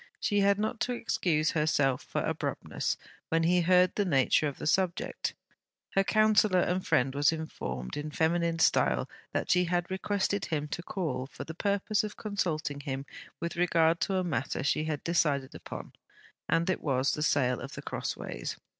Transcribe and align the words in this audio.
She 0.19 0.39
had 0.39 0.57
not 0.57 0.79
to 0.79 0.93
excuse 0.93 1.51
herself 1.51 2.01
for 2.01 2.21
abruptness 2.21 2.97
when 3.29 3.43
he 3.43 3.61
heard 3.61 3.93
the 3.93 4.03
nature 4.03 4.47
of 4.47 4.57
the 4.57 4.65
subject. 4.65 5.35
Her 5.93 6.03
counsellor 6.03 6.61
and 6.61 6.83
friend 6.83 7.13
was 7.13 7.31
informed, 7.31 7.95
in 7.95 8.09
feminine 8.09 8.57
style, 8.57 9.07
that 9.31 9.51
she 9.51 9.65
had, 9.65 9.91
requested 9.91 10.45
him 10.45 10.67
to 10.69 10.81
call, 10.81 11.27
for 11.27 11.43
the 11.43 11.53
purpose 11.53 12.03
of 12.03 12.17
consulting 12.17 12.79
him 12.79 13.05
with 13.39 13.55
regard 13.55 13.99
to 13.99 14.15
a 14.15 14.23
matter 14.23 14.63
she 14.63 14.85
had 14.85 15.03
decided 15.03 15.53
upon; 15.53 15.93
and 16.49 16.67
it 16.71 16.81
was, 16.81 17.11
the 17.13 17.21
sale 17.21 17.59
of 17.59 17.73
The 17.75 17.83
Crossways. 17.83 18.57